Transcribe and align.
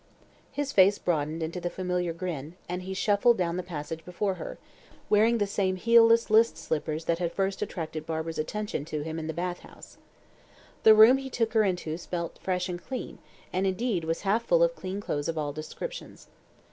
His 0.51 0.71
face 0.71 0.97
broadened 0.97 1.43
into 1.43 1.61
the 1.61 1.69
familiar 1.69 2.11
grin, 2.11 2.55
and 2.67 2.81
he 2.81 2.95
shuffled 2.95 3.37
down 3.37 3.55
the 3.55 3.61
passage 3.61 4.03
before 4.03 4.33
her, 4.33 4.57
wearing 5.11 5.37
the 5.37 5.45
same 5.45 5.75
heelless 5.75 6.31
list 6.31 6.57
slippers 6.57 7.05
that 7.05 7.19
had 7.19 7.31
first 7.31 7.61
attracted 7.61 8.07
Barbara's 8.07 8.39
attention 8.39 8.83
to 8.85 9.03
him 9.03 9.19
in 9.19 9.27
the 9.27 9.31
bath 9.31 9.59
house. 9.59 9.99
The 10.81 10.95
room 10.95 11.19
he 11.19 11.29
took 11.29 11.53
her 11.53 11.63
into 11.63 11.99
smelt 11.99 12.39
fresh 12.41 12.67
and 12.67 12.83
clean, 12.83 13.19
and 13.53 13.67
indeed 13.67 14.03
was 14.05 14.21
half 14.21 14.43
full 14.43 14.63
of 14.63 14.73
clean 14.73 15.01
clothes 15.01 15.27
of 15.29 15.37
all 15.37 15.53
descriptions. 15.53 16.29